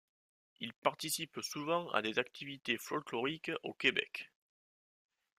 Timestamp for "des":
2.01-2.17